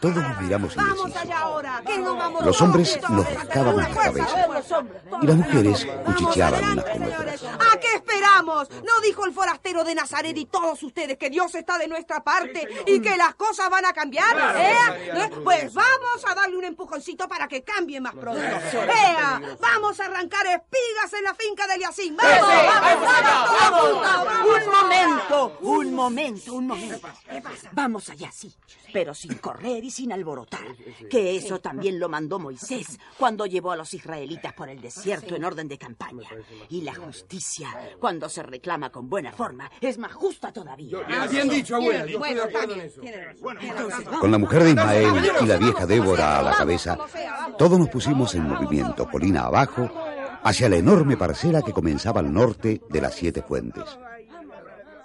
[0.00, 1.22] todos nos miramos Vamos indecisos.
[1.22, 4.48] allá ahora, que no vamos Los hombres nos rascaban la cabeza
[5.22, 7.44] y las mujeres cuchicheaban unas con otras.
[7.44, 8.68] ¿A qué esperamos?
[8.70, 12.68] ¿No dijo el forastero de Nazaret y todos ustedes que Dios está de nuestra parte
[12.86, 14.56] y que las cosas van a cambiar?
[14.56, 14.74] ¿Eh?
[15.14, 15.30] ¿Eh?
[15.44, 18.42] Pues vamos a darle un empujoncito para que cambie más pronto.
[19.60, 22.16] Vamos a arrancar espigas en la finca de Eliasín.
[22.16, 22.48] ¡Vamos!
[22.48, 23.00] ¡Vamos!
[23.60, 24.02] ¡Vamos!
[24.02, 24.46] vamos!
[24.46, 27.08] Un momento, un momento, un momento.
[27.72, 28.52] Vamos allá, sí,
[28.92, 30.66] pero sin correr y sin alborotar.
[31.08, 35.44] Que eso también lo mandó Moisés cuando llevó a los israelitas por el desierto en
[35.44, 36.28] orden de campaña.
[36.70, 37.68] Y la justicia,
[38.00, 40.98] cuando se reclama con buena forma, es más justa todavía.
[41.30, 42.06] Bien dicho, abuela.
[44.20, 46.98] Con la mujer de Ismael y la vieja Débora a la cabeza,
[47.58, 49.90] todos nos pusimos en movimiento, colina abajo,
[50.42, 53.84] hacia la enorme parcela que comenzaba al norte de las siete fuentes.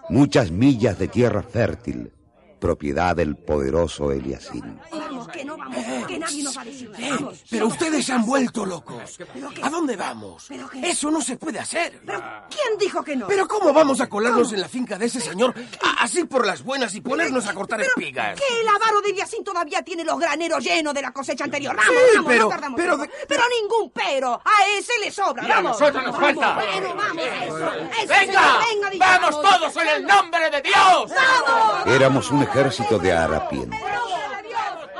[0.09, 2.11] Muchas millas de tierra fértil,
[2.59, 4.79] propiedad del poderoso Eliasín.
[6.21, 7.15] Nadie nos va a decir nada.
[7.15, 7.43] Vamos.
[7.49, 9.17] Pero ustedes se han vuelto locos.
[9.61, 10.47] ¿A dónde vamos?
[10.83, 11.99] Eso no se puede hacer.
[12.01, 13.27] ¿Quién dijo que no?
[13.27, 15.53] ¿Pero cómo vamos a colarnos en la finca de ese señor
[15.83, 18.39] a- así por las buenas y ponernos a cortar espigas?
[18.39, 21.75] Que el avaro de Eliasín todavía tiene los graneros llenos de la cosecha anterior.
[21.75, 23.13] Vamos, Sí, vamos, pero- no perdamos pero tiempo.
[23.19, 24.33] de- Pero ningún pero.
[24.43, 25.47] A ese le sobra.
[25.47, 25.79] Y a vamos.
[25.79, 26.53] nosotros nos falta.
[26.55, 27.57] Bueno, vamos, eso.
[27.57, 27.65] eso,
[28.07, 28.19] ¡Venga!
[28.19, 29.31] señor, venga, digamos.
[29.31, 31.11] ¡Vamos todos en el nombre de Dios!
[31.45, 31.87] ¡Vamos!
[31.87, 33.79] Éramos un ejército de harapientos.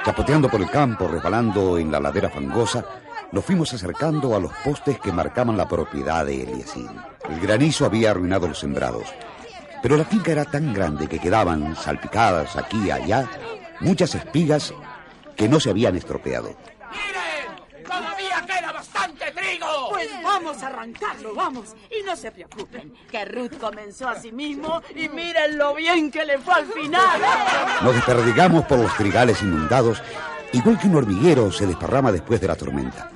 [0.04, 2.84] Chapoteando por el campo, resbalando en la ladera fangosa,
[3.32, 6.90] nos fuimos acercando a los postes que marcaban la propiedad de Eliasín.
[7.30, 9.04] El granizo había arruinado los sembrados,
[9.82, 13.30] pero la finca era tan grande que quedaban salpicadas aquí y allá
[13.80, 14.74] muchas espigas
[15.36, 16.56] que no se habían estropeado.
[16.92, 17.84] ¡Miren!
[17.86, 19.91] ¡Todavía queda bastante trigo!
[20.24, 21.76] Vamos a arrancarlo, vamos.
[21.90, 26.26] Y no se preocupen, que Ruth comenzó a sí mismo y miren lo bien que
[26.26, 27.22] le fue al final.
[27.82, 30.02] Nos desperdigamos por los trigales inundados,
[30.54, 33.10] igual que un hormiguero se desparrama después de la tormenta.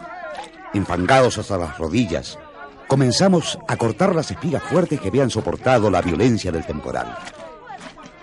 [0.73, 2.37] Enfangados hasta las rodillas,
[2.87, 7.17] comenzamos a cortar las espigas fuertes que habían soportado la violencia del temporal.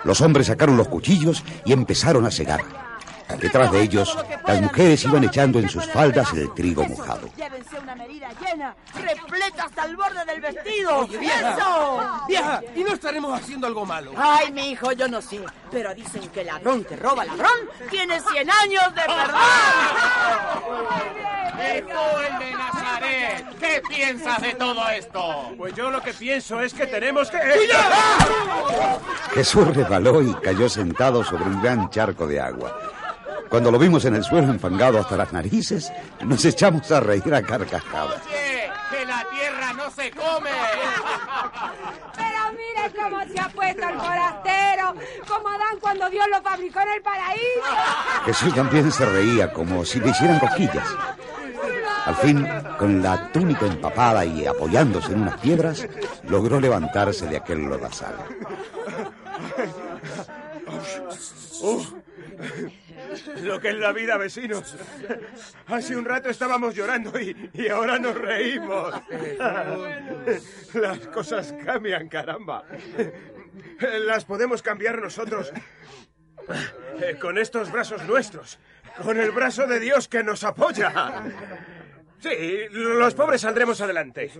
[0.04, 2.91] Los hombres sacaron los cuchillos y empezaron a cegar.
[3.38, 4.16] Detrás de ellos,
[4.46, 7.28] las mujeres iban echando en sus faldas el trigo mojado.
[7.36, 11.06] Llévense una medida llena, repleta hasta el borde del vestido.
[11.06, 11.50] vieja.
[11.52, 12.24] ¡Eso!
[12.28, 14.12] Vieja, ¿y no estaremos haciendo algo malo?
[14.16, 18.50] Ay, mi hijo, yo no sé, pero dicen que ladrón que roba ladrón tiene 100
[18.50, 19.40] años de perdón.
[21.58, 23.46] el de Nazaret!
[23.58, 25.52] ¿Qué piensas de todo esto?
[25.56, 27.38] Pues yo lo que pienso es que tenemos que...
[29.34, 32.76] Jesús resbaló y cayó sentado sobre un gran charco de agua.
[33.52, 35.92] Cuando lo vimos en el suelo enfangado hasta las narices,
[36.24, 38.22] nos echamos a reír a carcajadas.
[38.26, 38.70] ¡Oye!
[38.90, 40.48] ¡Que la tierra no se come!
[42.16, 44.94] Pero mire cómo se ha puesto el forastero,
[45.28, 48.24] como Adán cuando Dios lo fabricó en el paraíso.
[48.24, 50.88] Jesús también se reía como si le hicieran cosquillas.
[52.06, 52.48] Al fin,
[52.78, 55.86] con la túnica empapada y apoyándose en unas piedras,
[56.26, 58.14] logró levantarse de aquel lodazal.
[63.42, 64.76] Lo que es la vida, vecinos.
[65.66, 68.94] Hace un rato estábamos llorando y, y ahora nos reímos.
[70.74, 72.64] Las cosas cambian, caramba.
[74.06, 75.52] Las podemos cambiar nosotros
[77.00, 78.58] eh, con estos brazos nuestros,
[79.02, 81.22] con el brazo de Dios que nos apoya.
[82.22, 84.30] Sí, los pobres saldremos adelante.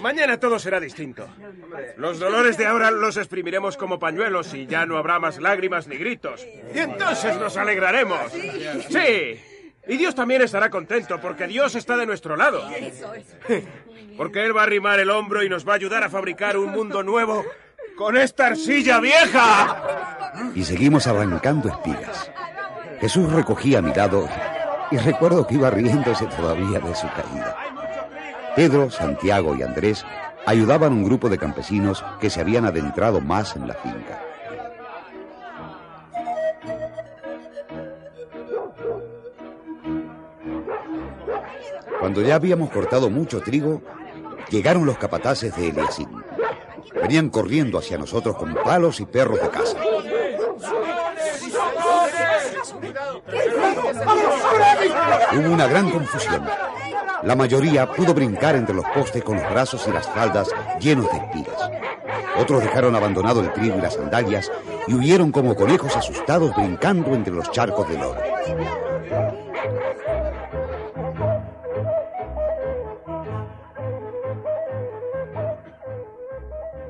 [0.00, 1.26] Mañana todo será distinto.
[1.96, 5.96] Los dolores de ahora los exprimiremos como pañuelos y ya no habrá más lágrimas ni
[5.96, 6.46] gritos.
[6.72, 8.30] Y entonces nos alegraremos.
[8.88, 9.40] Sí.
[9.88, 12.62] Y Dios también estará contento porque Dios está de nuestro lado.
[14.16, 16.70] Porque Él va a arrimar el hombro y nos va a ayudar a fabricar un
[16.70, 17.44] mundo nuevo
[17.96, 20.52] con esta arcilla vieja.
[20.54, 22.30] Y seguimos arrancando espigas.
[23.00, 24.28] Jesús recogía a mi lado
[24.90, 27.56] y recuerdo que iba riéndose todavía de su caída.
[28.56, 30.04] Pedro, Santiago y Andrés
[30.46, 34.20] ayudaban a un grupo de campesinos que se habían adentrado más en la finca.
[42.00, 43.82] Cuando ya habíamos cortado mucho trigo,
[44.48, 46.08] llegaron los capataces de Eliasín.
[46.94, 49.78] Venían corriendo hacia nosotros con palos y perros de caza.
[55.32, 56.46] Hubo una gran confusión.
[57.22, 60.48] La mayoría pudo brincar entre los postes con los brazos y las faldas
[60.80, 61.70] llenos de espigas.
[62.38, 64.50] Otros dejaron abandonado el trigo y las sandalias
[64.86, 68.16] y huyeron como conejos asustados brincando entre los charcos de lodo.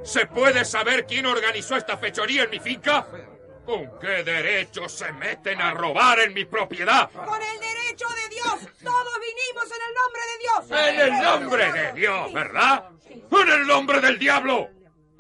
[0.03, 3.07] ¿Se puede saber quién organizó esta fechoría en mi finca?
[3.71, 7.09] ¿Con qué derecho se meten a robar en mi propiedad?
[7.13, 8.69] Con el derecho de Dios.
[8.83, 10.89] Todos vinimos en el nombre de Dios.
[10.89, 12.91] En el nombre de Dios, ¿verdad?
[13.09, 14.71] En el nombre del diablo.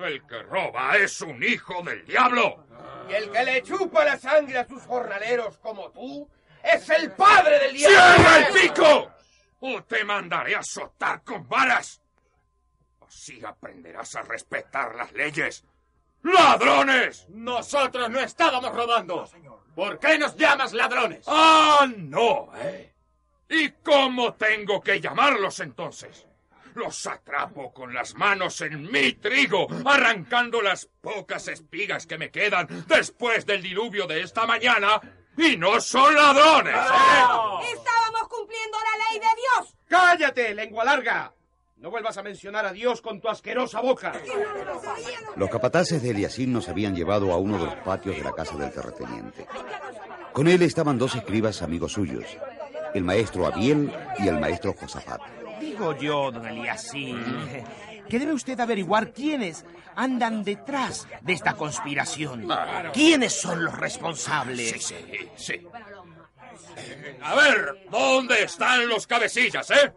[0.00, 2.66] El que roba es un hijo del diablo.
[3.08, 6.28] Y el que le chupa la sangre a sus jornaleros como tú
[6.64, 7.98] es el padre del diablo.
[7.98, 9.12] ¡Cierra el pico!
[9.60, 12.02] O te mandaré a azotar con varas.
[13.06, 15.64] Así aprenderás a respetar las leyes.
[16.22, 17.26] ¡Ladrones!
[17.30, 19.28] Nosotros no estábamos robando.
[19.74, 21.24] ¿Por qué nos llamas ladrones?
[21.26, 22.50] ¡Ah, no!
[22.56, 22.92] ¿eh?
[23.48, 26.26] ¿Y cómo tengo que llamarlos entonces?
[26.74, 32.84] Los atrapo con las manos en mi trigo, arrancando las pocas espigas que me quedan
[32.86, 35.00] después del diluvio de esta mañana.
[35.36, 37.72] Y no son ladrones, ¿eh?
[37.72, 39.74] Estábamos cumpliendo la ley de Dios.
[39.88, 41.32] ¡Cállate, lengua larga!
[41.80, 44.12] No vuelvas a mencionar a Dios con tu asquerosa boca.
[45.36, 48.54] Los capataces de Eliasín nos habían llevado a uno de los patios de la casa
[48.56, 49.46] del terrateniente.
[50.34, 52.26] Con él estaban dos escribas amigos suyos,
[52.92, 55.22] el maestro Abiel y el maestro Josafat.
[55.58, 57.24] Digo yo, don Eliasín,
[58.10, 59.64] que debe usted averiguar quiénes
[59.96, 62.46] andan detrás de esta conspiración.
[62.92, 64.70] ¿Quiénes son los responsables?
[64.70, 65.66] Sí, sí, sí.
[67.22, 69.92] A ver, ¿dónde están los cabecillas, eh?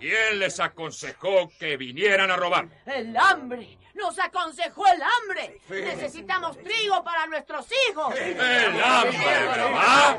[0.00, 2.68] ¿Quién les aconsejó que vinieran a robar?
[2.86, 3.78] El hambre.
[3.94, 5.60] Nos aconsejó el hambre.
[5.68, 8.14] Necesitamos trigo para nuestros hijos.
[8.16, 10.18] El hambre, ¿verdad?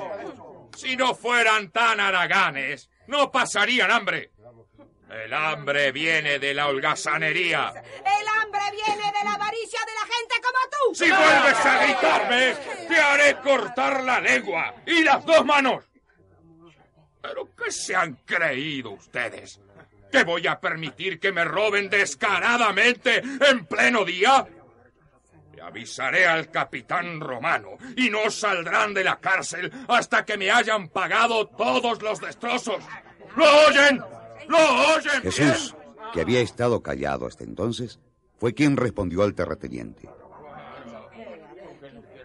[0.78, 4.32] Si no fueran tan haraganes, no pasarían hambre.
[5.10, 7.74] El hambre viene de la holgazanería.
[7.76, 10.96] El hambre viene de la avaricia de la gente como tú.
[10.96, 12.56] Si vuelves a gritarme,
[12.88, 15.84] te haré cortar la lengua y las dos manos.
[17.22, 19.60] ¿Pero qué se han creído ustedes?
[20.12, 24.46] ¿Que voy a permitir que me roben descaradamente en pleno día?
[25.56, 30.90] Le avisaré al capitán romano y no saldrán de la cárcel hasta que me hayan
[30.90, 32.84] pagado todos los destrozos.
[33.36, 34.04] ¿Lo oyen?
[34.48, 34.58] ¿Lo
[34.96, 35.22] oyen?
[35.22, 35.76] Jesús,
[36.14, 38.00] que había estado callado hasta entonces,
[38.38, 40.10] fue quien respondió al terrateniente.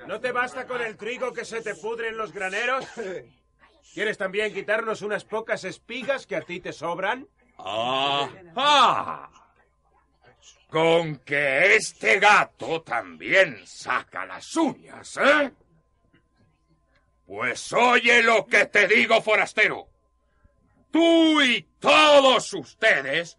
[0.08, 2.84] ¿No te basta con el trigo que se te pudre en los graneros?
[3.94, 7.28] ¿Quieres también quitarnos unas pocas espigas que a ti te sobran?
[7.58, 9.30] Ah, ah.
[10.70, 15.52] Con que este gato también saca las uñas, ¿eh?
[17.26, 19.88] Pues oye lo que te digo, forastero.
[20.90, 23.36] tú y todos ustedes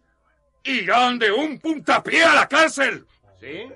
[0.64, 3.06] irán de un puntapié a la cárcel.
[3.40, 3.66] ¿Sí?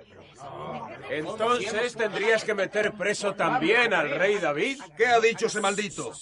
[1.11, 4.81] Entonces tendrías que meter preso también al rey David.
[4.97, 6.13] ¿Qué ha dicho ese maldito?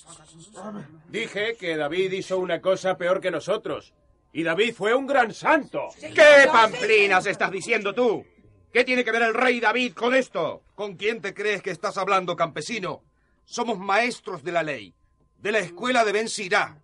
[1.08, 3.92] Dije que David hizo una cosa peor que nosotros.
[4.32, 5.88] Y David fue un gran santo.
[6.00, 8.24] ¿Qué pamplinas estás diciendo tú?
[8.72, 10.62] ¿Qué tiene que ver el rey David con esto?
[10.76, 13.02] ¿Con quién te crees que estás hablando, campesino?
[13.44, 14.94] Somos maestros de la ley,
[15.38, 16.78] de la escuela de Ben Sirá.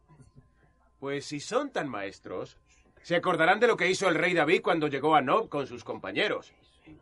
[0.98, 2.56] Pues si son tan maestros,
[3.02, 5.84] se acordarán de lo que hizo el rey David cuando llegó a Nob con sus
[5.84, 6.52] compañeros.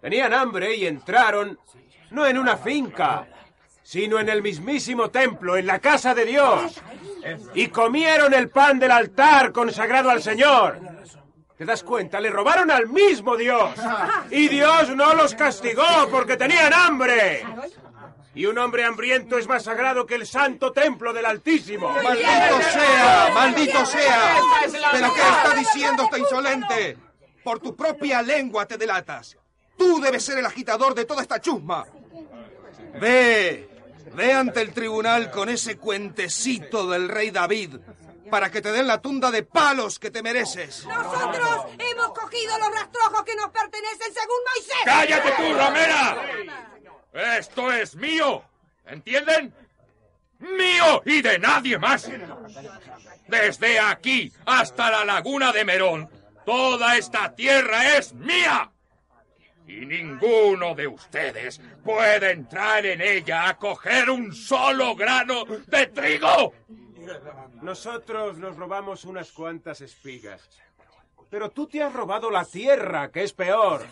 [0.02, 1.58] Tenían hambre y entraron,
[2.10, 3.26] no en una finca,
[3.84, 6.80] sino en el mismísimo templo, en la casa de Dios.
[7.54, 10.80] Y comieron el pan del altar consagrado al Señor.
[11.56, 12.18] ¿Te das cuenta?
[12.18, 13.70] Le robaron al mismo Dios.
[14.30, 17.44] Y Dios no los castigó porque tenían hambre.
[18.34, 21.90] Y un hombre hambriento es más sagrado que el santo templo del Altísimo.
[21.90, 23.30] ¡Maldito sea!
[23.32, 24.36] ¡Maldito sea!
[24.90, 26.98] ¿Pero qué está diciendo este insolente?
[27.44, 29.36] Por tu propia lengua te delatas.
[29.76, 31.84] Tú debes ser el agitador de toda esta chusma.
[33.00, 33.73] Ve,
[34.12, 37.76] ve ante el tribunal con ese cuentecito del rey David
[38.30, 40.84] para que te den la tunda de palos que te mereces.
[40.86, 44.76] Nosotros hemos cogido los rastrojos que nos pertenecen según Moisés.
[44.84, 47.38] ¡Cállate tú, Romera!
[47.38, 48.42] Esto es mío.
[48.86, 49.54] ¿Entienden?
[50.40, 52.10] Mío y de nadie más.
[53.28, 56.10] Desde aquí hasta la laguna de Merón,
[56.44, 58.70] toda esta tierra es mía.
[59.66, 66.52] Y ninguno de ustedes puede entrar en ella a coger un solo grano de trigo.
[67.62, 70.48] Nosotros nos robamos unas cuantas espigas.
[71.30, 73.84] Pero tú te has robado la tierra, que es peor.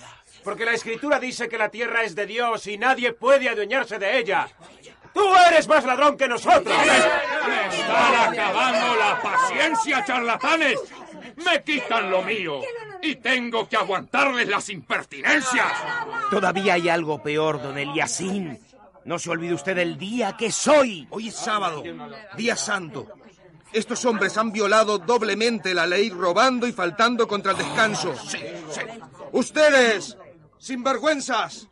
[0.44, 4.18] Porque la escritura dice que la tierra es de Dios y nadie puede adueñarse de
[4.18, 4.48] ella.
[5.12, 6.74] ¡Tú eres más ladrón que nosotros!
[7.46, 10.80] ¡Me están acabando la paciencia, charlatanes!
[11.44, 12.60] ¡Me quitan lo mío!
[13.02, 15.72] Y tengo que aguantarles las impertinencias.
[16.30, 18.58] Todavía hay algo peor, don Eliasín.
[19.04, 21.08] No se olvide usted del día que soy.
[21.10, 21.82] Hoy es sábado,
[22.36, 23.08] día santo.
[23.72, 28.14] Estos hombres han violado doblemente la ley, robando y faltando contra el descanso.
[28.16, 28.38] Sí,
[28.70, 28.80] sí.
[29.32, 30.16] Ustedes,
[30.58, 31.68] sinvergüenzas,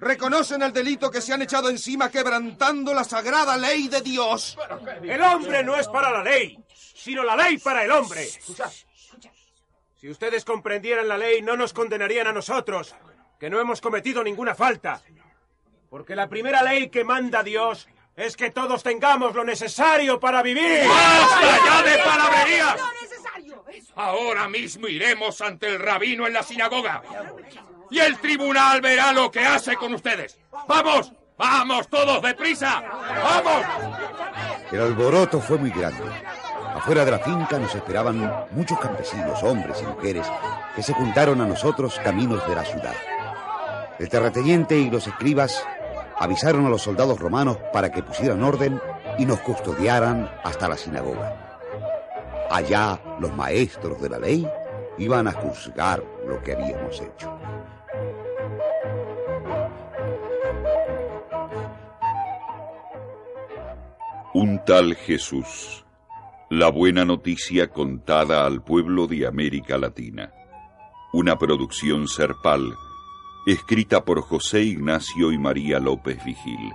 [0.00, 4.56] reconocen el delito que se han echado encima quebrantando la sagrada ley de Dios.
[5.02, 8.26] El hombre no es para la ley, sino la ley para el hombre.
[10.02, 12.92] Si ustedes comprendieran la ley, no nos condenarían a nosotros,
[13.38, 15.00] que no hemos cometido ninguna falta.
[15.88, 20.88] Porque la primera ley que manda Dios es que todos tengamos lo necesario para vivir.
[20.88, 22.80] ¡Basta ya de palabrerías!
[23.94, 27.00] Ahora mismo iremos ante el rabino en la sinagoga.
[27.88, 30.36] Y el tribunal verá lo que hace con ustedes.
[30.66, 31.12] ¡Vamos!
[31.38, 32.82] ¡Vamos todos deprisa!
[33.22, 33.64] ¡Vamos!
[34.72, 36.02] El alboroto fue muy grande.
[36.82, 40.26] Afuera de la finca nos esperaban muchos campesinos, hombres y mujeres,
[40.74, 42.96] que se juntaron a nosotros caminos de la ciudad.
[44.00, 45.64] El terrateniente y los escribas
[46.18, 48.80] avisaron a los soldados romanos para que pusieran orden
[49.16, 51.60] y nos custodiaran hasta la sinagoga.
[52.50, 54.44] Allá los maestros de la ley
[54.98, 57.38] iban a juzgar lo que habíamos hecho.
[64.34, 65.81] Un tal Jesús.
[66.54, 70.34] La buena noticia contada al pueblo de América Latina.
[71.14, 72.74] Una producción serpal,
[73.46, 76.70] escrita por José Ignacio y María López Vigil.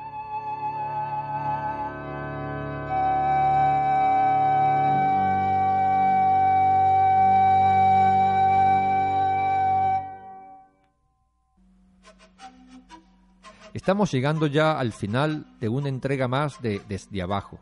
[13.75, 17.59] Estamos llegando ya al final de una entrega más de Desde Abajo.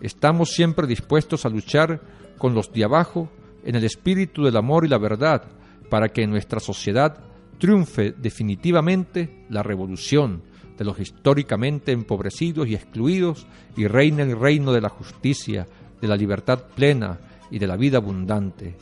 [0.00, 2.00] Estamos siempre dispuestos a luchar
[2.38, 3.30] con los de abajo
[3.64, 5.44] en el espíritu del amor y la verdad
[5.88, 7.18] para que en nuestra sociedad
[7.58, 10.42] triunfe definitivamente la revolución
[10.78, 13.46] de los históricamente empobrecidos y excluidos
[13.76, 15.66] y reine el reino de la justicia,
[16.00, 17.18] de la libertad plena
[17.50, 18.76] y de la vida abundante,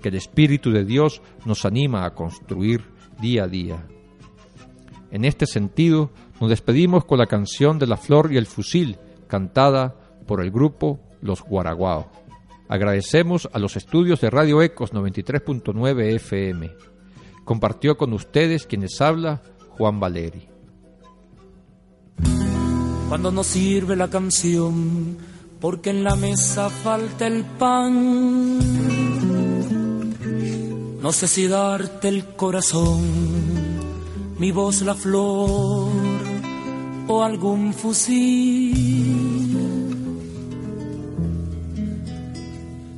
[0.00, 2.82] que el Espíritu de Dios nos anima a construir
[3.20, 3.86] día a día.
[5.10, 9.94] En este sentido, nos despedimos con la canción de la flor y el fusil, cantada
[10.26, 12.10] por el grupo Los Guaraguao.
[12.68, 16.70] Agradecemos a los estudios de Radio Ecos 93.9 FM.
[17.44, 20.48] Compartió con ustedes quienes habla Juan Valeri.
[23.08, 25.18] Cuando nos sirve la canción,
[25.60, 28.99] porque en la mesa falta el pan.
[31.02, 33.00] No sé si darte el corazón,
[34.38, 35.88] mi voz la flor
[37.08, 38.76] o algún fusil.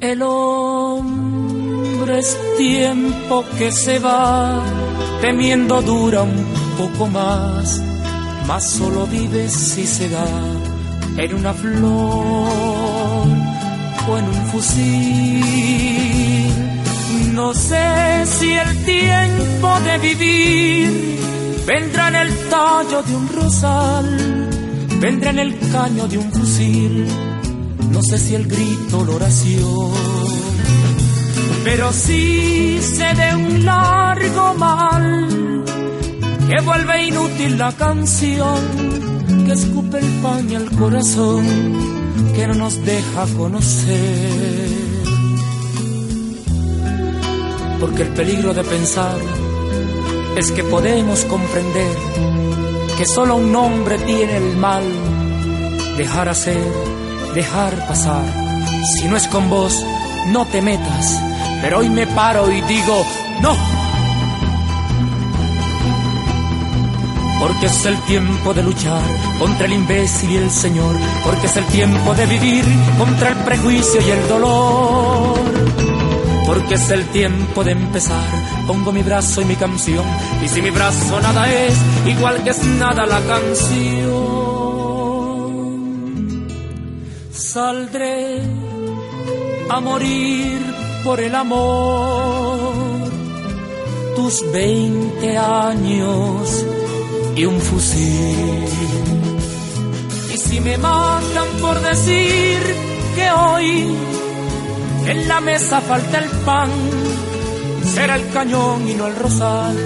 [0.00, 4.61] El hombre es tiempo que se va,
[5.20, 6.44] temiendo dura un
[6.76, 7.80] poco más,
[8.48, 10.26] más solo vive si se da
[11.18, 13.28] en una flor
[14.09, 16.21] o en un fusil.
[17.34, 21.18] No sé si el tiempo de vivir
[21.66, 24.48] vendrá en el tallo de un rosal,
[25.00, 27.06] vendrá en el caño de un fusil
[27.92, 29.92] no sé si el grito, la oración,
[31.62, 35.64] pero sí sé de un largo mal
[36.48, 38.60] que vuelve inútil la canción,
[39.44, 41.44] que escupe el pan y el corazón,
[42.34, 44.61] que no nos deja conocer.
[47.82, 49.18] Porque el peligro de pensar
[50.38, 51.94] es que podemos comprender
[52.96, 54.84] que solo un hombre tiene el mal,
[55.98, 56.92] dejar hacer
[57.34, 58.24] dejar pasar.
[58.94, 59.84] Si no es con vos,
[60.28, 61.20] no te metas.
[61.60, 63.04] Pero hoy me paro y digo,
[63.40, 63.56] no.
[67.40, 69.02] Porque es el tiempo de luchar
[69.38, 70.94] contra el imbécil y el Señor.
[71.24, 72.64] Porque es el tiempo de vivir
[72.98, 75.51] contra el prejuicio y el dolor.
[76.53, 78.28] Porque es el tiempo de empezar.
[78.66, 80.05] Pongo mi brazo y mi canción.
[80.44, 81.74] Y si mi brazo nada es,
[82.07, 84.53] igual que es nada la canción.
[87.32, 88.40] saldré
[89.70, 90.59] a morir
[91.03, 92.74] por el amor.
[94.14, 96.66] Tus veinte años
[97.34, 98.64] y un fusil.
[100.34, 102.59] Y si me matan por decir
[103.16, 103.96] que hoy
[105.07, 106.70] en la mesa falta el pan,
[107.84, 109.76] será el cañón y no el rosal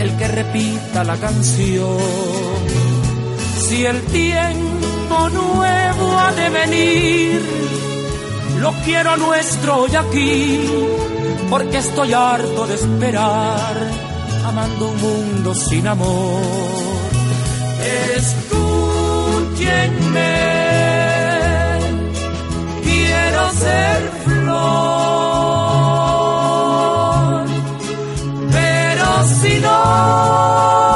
[0.00, 1.98] el que repita la canción.
[3.58, 7.42] Si el tiempo nuevo ha de venir,
[8.60, 10.70] lo quiero nuestro y aquí,
[11.50, 13.76] porque estoy harto de esperar,
[14.44, 16.42] amando un mundo sin amor.
[18.16, 20.47] Escúchenme
[23.60, 25.48] ser flor,
[28.52, 29.08] pero
[29.40, 30.87] si no...